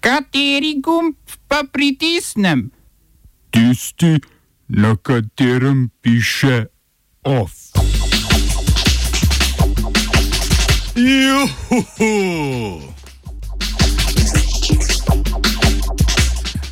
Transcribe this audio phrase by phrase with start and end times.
[0.00, 1.14] Kateri gumb
[1.48, 2.70] pa pritisnem?
[3.50, 4.16] Tisti,
[4.68, 6.66] na katerem piše
[7.22, 7.52] OF.
[10.96, 12.12] Juhu!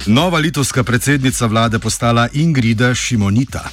[0.06, 3.68] Nova litovska predsednica vlade postala Ingrida Šimonita.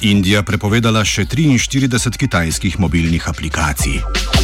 [0.00, 4.39] Indija prepovedala še 43 kitajskih mobilnih aplikacij.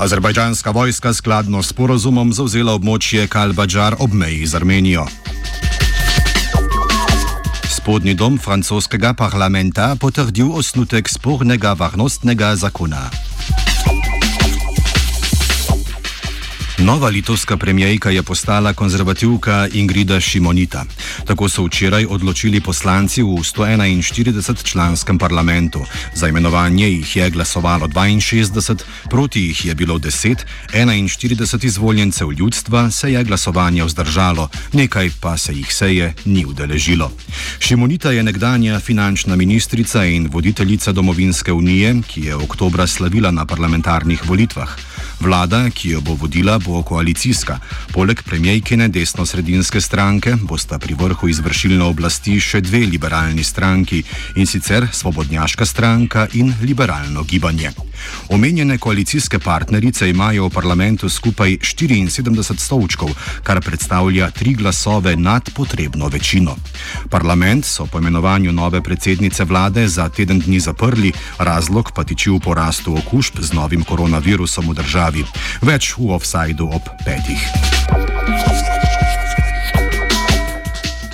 [0.00, 5.04] Azerbajdžanska vojska skladno s porozumom zauzela območje Kalbadžar ob meji z Armenijo.
[7.68, 13.10] Spodnji dom francoskega parlamenta potrdil osnutek spornega varnostnega zakona.
[16.80, 20.84] Nova litovska premijejka je postala konzervativka Ingrida Šimonita.
[21.24, 25.84] Tako so včeraj odločili poslanci v 141-članskem parlamentu.
[26.14, 28.76] Za imenovanje jih je glasovalo 62,
[29.10, 30.36] proti jih je bilo 10,
[30.72, 37.12] 41 izvoljencev ljudstva se je glasovanje vzdržalo, nekaj pa se jih seje ni udeležilo.
[37.58, 44.28] Šimonita je nekdanja finančna ministrica in voditeljica Domovinske unije, ki je oktobra slavila na parlamentarnih
[44.28, 44.99] volitvah.
[45.20, 47.58] Vlada, ki jo bo vodila, bo koalicijska.
[47.92, 54.02] Poleg premijejkine desno-sredinske stranke bosta pri vrhu izvršilne oblasti še dve liberalni stranki
[54.36, 57.70] in sicer Svobodnjaška stranka in liberalno gibanje.
[58.28, 63.10] Omenjene koalicijske partnerice imajo v parlamentu skupaj 74 stolčkov,
[63.42, 66.56] kar predstavlja tri glasove nad potrebno večino.
[67.10, 72.40] Parlament so po imenovanju nove predsednice vlade za teden dni zaprli, razlog pa tiči v
[72.40, 75.09] porastu okužb z novim koronavirusom v državi.
[75.62, 77.42] Več v offsajdu ob petih.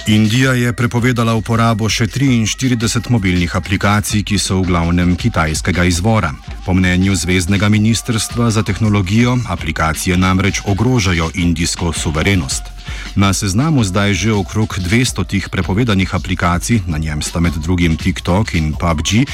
[0.06, 6.30] Indija je prepovedala uporabo še 43 mobilnih aplikacij, ki so v glavnem kitajskega izvora.
[6.62, 12.75] Po mnenju Zvezdnega ministrstva za tehnologijo, aplikacije namreč ogrožajo indijsko suverenost.
[13.14, 18.54] Na seznamu zdaj že okrog 200 tih prepovedanih aplikacij, na njem sta med drugim TikTok
[18.54, 19.24] in PUBG,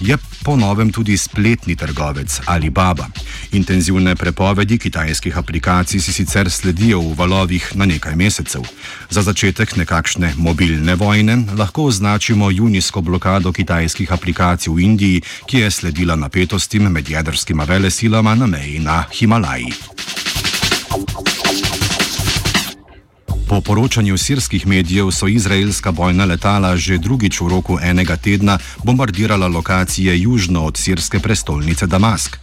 [0.00, 3.06] je po novem tudi spletni trgovec Alibaba.
[3.52, 8.62] Intenzivne prepovedi kitajskih aplikacij si sicer sledijo v valovih na nekaj mesecev.
[9.10, 15.70] Za začetek nekakšne mobilne vojne lahko označimo junijsko blokado kitajskih aplikacij v Indiji, ki je
[15.70, 20.17] sledila napetostim med jedrskima velesilama na meji na Himalaji.
[23.48, 29.48] Po poročanju sirskih medijev so izraelska bojna letala že drugič v roku enega tedna bombardirala
[29.48, 32.36] lokacije južno od sirske prestolnice Damask.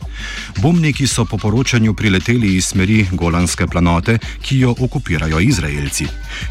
[0.57, 6.07] Bombniki so po poročanju prileteli iz smeri Golanske planote, ki jo okupirajo Izraelci.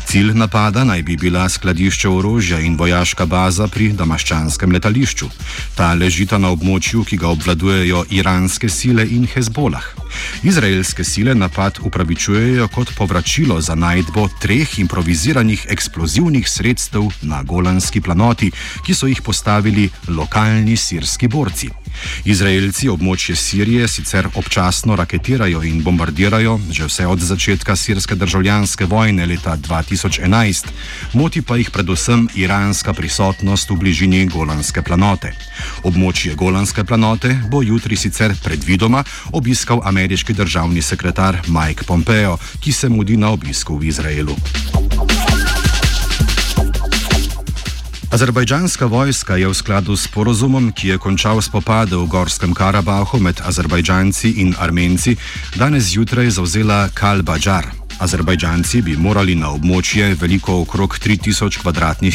[0.07, 5.29] Cilj napada naj bi bila skladišče orožja in vojaška baza pri damaščanskem letališču.
[5.75, 9.85] Ta ležita na območju, ki ga obvladujejo iranske sile in Hezbolah.
[10.43, 18.51] Izraelske sile napad upravičujejo kot povračilo za najdbo treh improviziranih eksplozivnih sredstev na Golanski planoti,
[18.87, 21.84] ki so jih postavili lokalni sirski borci.
[22.25, 29.27] Izraelci območje Sirije sicer občasno raketirajo in bombardirajo že vse od začetka sirske državljanske vojne
[29.27, 30.67] leta 2011,
[31.13, 35.33] moti pa jih predvsem iranska prisotnost v bližini Golanske planote.
[35.83, 42.89] Območje Golanske planote bo jutri sicer predvidoma obiskal ameriški državni sekretar Mike Pompeo, ki se
[42.89, 44.37] mudi na obisku v Izraelu.
[48.15, 53.43] Azerbajdžanska vojska je v skladu s porozumom, ki je končal spopade v Gorskem Karabahu med
[53.43, 55.19] Azerbajdžanci in Armenci,
[55.59, 57.84] danes zjutraj zauzela Kalbadžar.
[58.05, 61.63] Azerbajdžanci bi morali na območje veliko okrog 3000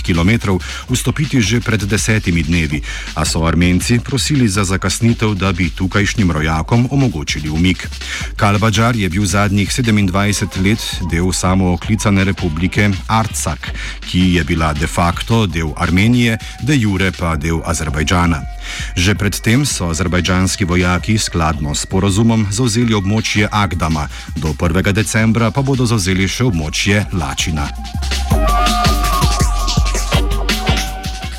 [0.06, 0.58] km2
[0.90, 2.82] vstopiti že pred desetimi dnevi,
[3.16, 7.88] a so Armenci prosili za zakasnitev, da bi tukajšnjim rojakom omogočili umik.
[8.36, 13.74] Kalbadžar je bil zadnjih 27 let del samooklicane republike Artsak,
[14.06, 18.59] ki je bila de facto del Armenije, de jure pa del Azerbajdžana.
[18.96, 24.08] Že predtem so azerbajdžanski vojaki skladno s porozumom zauzeli območje Agdama,
[24.38, 24.94] do 1.
[24.94, 27.70] decembra pa bodo zauzeli še območje Lačina.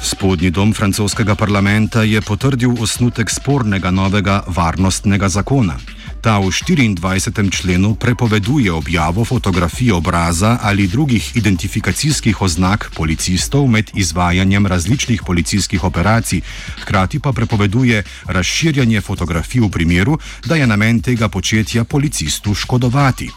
[0.02, 5.78] Spodnji dom francoskega parlamenta je potrdil osnutek spornega novega varnostnega zakona.
[6.20, 7.48] Ta v 24.
[7.48, 16.40] členu prepoveduje objavo fotografij obraza ali drugih identifikacijskih oznak policistov med izvajanjem različnih policijskih operacij,
[16.84, 23.30] hkrati pa prepoveduje razširjanje fotografij v primeru, da je namen tega početja policistu škodovati.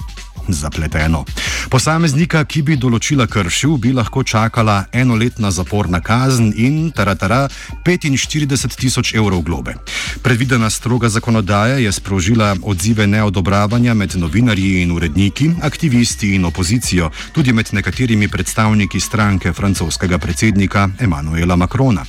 [0.47, 1.25] zapleteno.
[1.73, 7.47] Posameznika, ki bi določila kršil, bi lahko čakala enoletna zaporna kazen in taratara
[7.81, 9.73] 45 tisoč evrov globe.
[10.21, 17.57] Predvidena stroga zakonodaja je sprožila odzive neodobravanja med novinarji in uredniki, aktivisti in opozicijo, tudi
[17.57, 22.05] med nekaterimi predstavniki stranke francoskega predsednika Emanuela Macrona.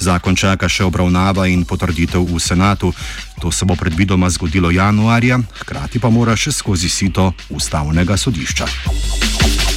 [0.00, 2.92] Zakon čaka še obravnava in potrditev v senatu.
[3.40, 9.71] To se bo predvidoma zgodilo januarja, hkrati pa mora še skozi sito ustavnega sodišča.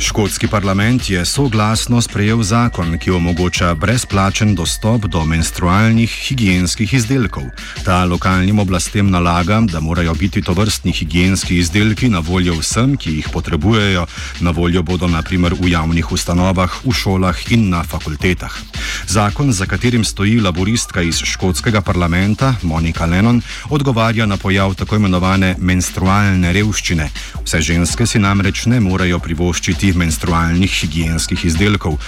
[0.00, 7.42] Škotski parlament je soglasno sprejel zakon, ki omogoča brezplačen dostop do menstrualnih higijenskih izdelkov.
[7.84, 13.12] Ta lokalnim oblastem nalaga, da morajo biti to vrstni higijenski izdelki na voljo vsem, ki
[13.12, 14.06] jih potrebujejo.
[14.40, 18.56] Na voljo bodo naprimer v javnih ustanovah, v šolah in na fakultetah.
[19.06, 25.54] Zakon, za katerim stoji laboristka iz škotskega parlamenta Monika Lennon, odgovarja na pojav tako imenovane
[25.58, 27.10] menstrualne revščine.
[27.44, 31.98] Vse ženske si namreč ne morejo privoščiti menstrualnih higijenskih izdelkov.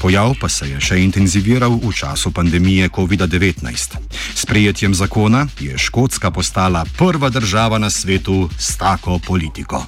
[0.00, 3.96] Pojav pa se je še intenziviral v času pandemije COVID-19.
[4.34, 9.86] S prijetjem zakona je Škotska postala prva država na svetu s tako politiko.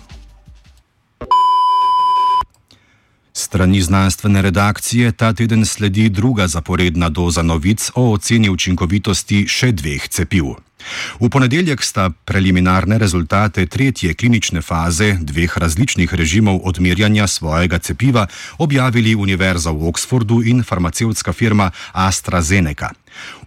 [3.32, 10.08] Strani znanstvene redakcije ta teden sledi druga zaporedna doza novic o oceni učinkovitosti še dveh
[10.08, 10.65] cepiv.
[11.20, 18.26] V ponedeljek sta preliminarne rezultate tretje klinične faze dveh različnih režimov odmerjanja svojega cepiva
[18.58, 22.90] objavili Univerza v Oxfordu in farmacevtska firma AstraZeneca.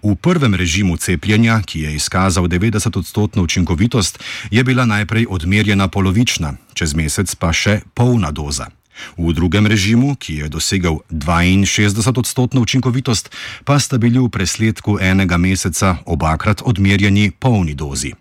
[0.01, 4.19] V prvem režimu cepljenja, ki je izkazal 90-odstotno učinkovitost,
[4.51, 8.78] je bila najprej odmerjena polovična, čez mesec pa še polna doza.
[9.17, 13.29] V drugem režimu, ki je dosegel 62-odstotno učinkovitost,
[13.63, 18.13] pa sta bili v presledku enega meseca obakrat odmerjeni polni dozi.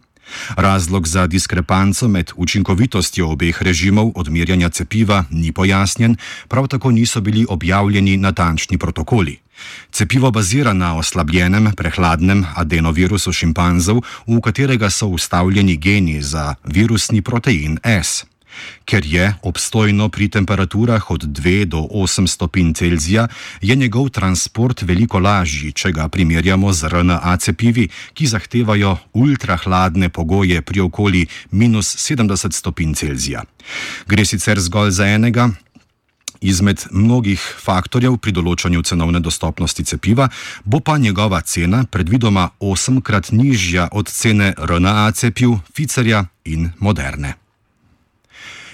[0.57, 6.17] Razlog za diskrepanco med učinkovitostjo obeh režimov odmerjanja cepiva ni pojasnjen,
[6.49, 9.39] prav tako niso bili objavljeni natančni protokoli.
[9.93, 17.79] Cepivo bazira na oslabljenem, prehladnem adenovirusu šimpanzov, v katerega so ustavljeni geni za virusni protein
[18.03, 18.25] S.
[18.85, 23.29] Ker je obstojno pri temperaturah od 2 do 8 stopinj Celzija,
[23.61, 30.63] je njegov transport veliko lažji, če ga primerjamo z RNA cepivi, ki zahtevajo ultrahladne pogoje
[30.63, 33.45] pri okoli minus 70 stopinj Celzija.
[34.07, 35.51] Gre sicer zgolj za enega.
[36.41, 40.29] Izmed mnogih faktorjev pri določanju cenovne dostopnosti cepiva
[40.65, 47.48] bo pa njegova cena predvidoma osemkrat nižja od cene RNA cepiv, Pfizerja in Moderne.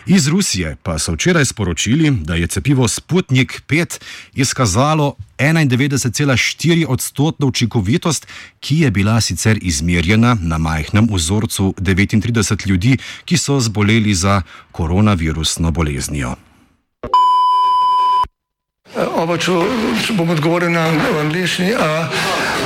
[0.06, 4.00] Iz Rusije pa so včeraj sporočili, da je cepivo Sputnik 5
[4.34, 8.26] izkazalo 91,4 odstotno učinkovitost,
[8.60, 14.42] ki je bila sicer izmerjena na majhnem vzorcu 39 ljudi, ki so zboleli za
[14.72, 16.36] koronavirusno boleznijo.
[19.16, 19.52] Oba, če,
[20.06, 20.86] če bom odgovoril na
[21.20, 21.72] angliški.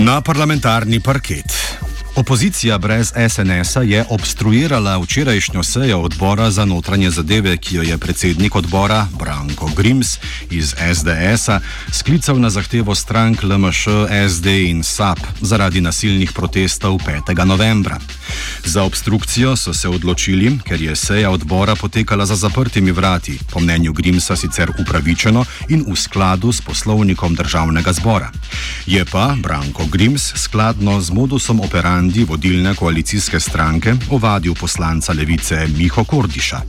[0.00, 1.69] Na parlamentarni parket.
[2.20, 8.56] Opozicija brez SNS-a je obstruirala včerajšnjo sejo odbora za notranje zadeve, ki jo je predsednik
[8.56, 10.18] odbora Branko Grims
[10.50, 11.60] iz SDS-a
[11.92, 13.88] sklical na zahtevo strank LMŠ,
[14.28, 17.44] SD in SAP zaradi nasilnih protestov 5.
[17.44, 17.98] novembra.
[18.64, 23.92] Za obstrukcijo so se odločili, ker je seja odbora potekala za zaprtimi vrati, po mnenju
[23.92, 28.30] Grimsa sicer upravičeno in v skladu s poslovnikom državnega zbora.
[28.86, 35.66] Je pa Branko Grims skladno z modusom operandi Andi, vodilne koalicijske stranke, ovadil poslanca levice
[35.78, 36.60] Miho Kordiša.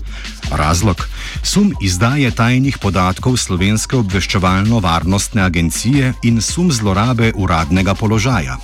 [0.51, 1.08] Razlog?
[1.43, 8.58] Sum izdaje tajnih podatkov Slovenske obveščevalno-varnostne agencije in sum zlorabe uradnega položaja.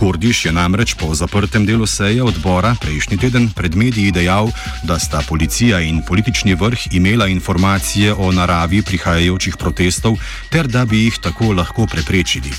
[0.00, 4.48] Kordiš je namreč po zaprtem delu seje odbora prejšnji teden pred mediji dejal,
[4.82, 10.16] da sta policija in politični vrh imela informacije o naravi prihajajočih protestov
[10.50, 12.52] ter da bi jih tako lahko preprečili.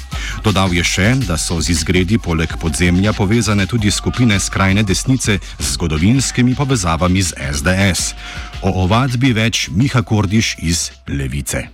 [0.44, 5.66] Dodal je še, da so z izgredi poleg podzemlja povezane tudi skupine skrajne desnice z
[5.74, 8.14] zgodovinskimi povezavami z SDS.
[8.66, 11.68] O ovadbi več Miha Kordiš iz Levice.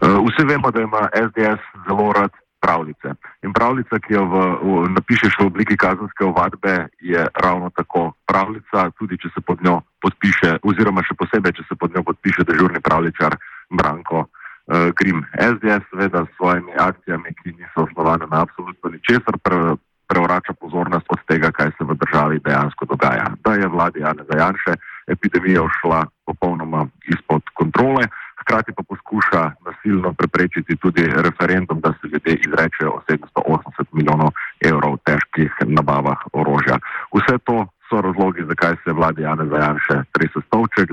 [0.00, 2.32] Uh, vsi vemo, da ima SDS zelo rad
[2.64, 3.12] pravljice.
[3.44, 8.88] In pravljica, ki jo v, v, napišeš v obliki kazenske ovadbe, je ravno tako pravljica,
[8.96, 12.80] tudi če se pod njo podpiše, oziroma še posebej, če se pod njo podpiše dežurni
[12.80, 13.36] pravličar
[13.68, 15.20] Branko uh, Grim.
[15.36, 19.76] SDS, seveda, s svojimi akcijami, ki niso osnovane na absolutno ničesar, pre,
[20.08, 23.28] prevrača pozornost od tega, kaj se v državi dejansko dogaja.
[23.44, 28.04] Da je vladi Jane Zajanše epidemija ušla popolnoma izpod kontrole
[28.44, 34.30] hkrati pa poskuša nasilno preprečiti tudi referendum, da se ljudje izrečejo o 780 milijonov
[34.70, 36.76] evrov težkih nabavah orožja.
[37.14, 40.88] Vse to so razlogi, zakaj se vladi Jane Zajanše trese stolček,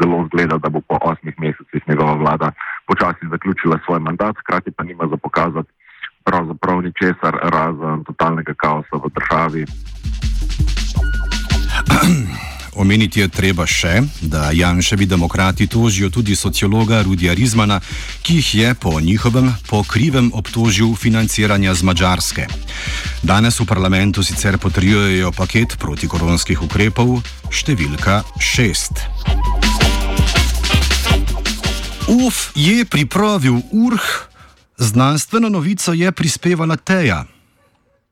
[0.00, 2.48] zelo zgleda, da bo po osmih mesecih njegova vlada
[2.88, 5.70] počasi zaključila svoj mandat, hkrati pa nima za pokazati
[6.24, 9.64] pravzaprav ničesar razen totalnega kaosa v državi.
[12.74, 17.80] Omeniti je treba še, da Janševi demokrati tožijo tudi sociologa Rudija Rizmana,
[18.22, 22.46] ki jih je po njihovem pokrivem obtožil financiranja z Mačarske.
[23.22, 29.04] Danes v parlamentu sicer potrjujejo paket protikoronskih ukrepov številka 6.
[32.10, 34.08] Uf je pripravil urh,
[34.78, 37.24] znanstveno novico je prispevala Teja.